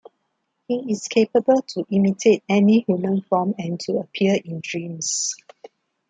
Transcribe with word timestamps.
He 0.67 0.91
is 0.91 1.07
capable 1.07 1.61
to 1.61 1.85
imitate 1.91 2.43
any 2.49 2.79
human 2.87 3.21
form 3.21 3.53
and 3.59 3.79
to 3.81 3.99
appear 3.99 4.35
in 4.43 4.59
dreams. 4.63 5.35